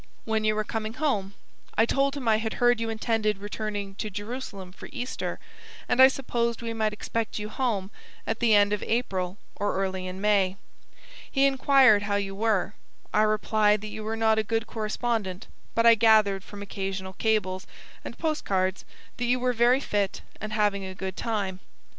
When 0.25 0.43
you 0.43 0.55
were 0.55 0.63
coming 0.63 0.95
home. 0.95 1.35
I 1.77 1.85
told 1.85 2.17
him 2.17 2.27
I 2.27 2.37
had 2.37 2.53
heard 2.53 2.81
you 2.81 2.89
intended 2.89 3.37
returning 3.37 3.93
to 3.97 4.09
Jerusalem 4.09 4.71
for 4.71 4.89
Easter, 4.91 5.37
and 5.87 6.01
I 6.01 6.07
supposed 6.07 6.63
we 6.63 6.73
might 6.73 6.91
expect 6.91 7.37
you 7.37 7.49
home 7.49 7.91
at 8.25 8.39
the 8.39 8.55
end 8.55 8.73
of 8.73 8.81
April 8.81 9.37
or 9.55 9.75
early 9.75 10.07
in 10.07 10.19
May. 10.19 10.57
He 11.29 11.45
inquired 11.45 12.01
how 12.01 12.15
you 12.15 12.33
were. 12.33 12.73
I 13.13 13.21
replied 13.21 13.81
that 13.81 13.89
you 13.89 14.03
were 14.03 14.17
not 14.17 14.39
a 14.39 14.43
good 14.43 14.65
correspondent, 14.65 15.45
but 15.75 15.85
I 15.85 15.93
gathered 15.93 16.43
from 16.43 16.63
occasional 16.63 17.13
cables 17.13 17.67
and 18.03 18.17
post 18.17 18.43
cards 18.43 18.85
that 19.17 19.25
you 19.25 19.39
were 19.39 19.53
very 19.53 19.79
fit 19.79 20.23
and 20.39 20.51
having 20.53 20.83
a 20.83 20.95
good 20.95 21.15
time. 21.15 21.59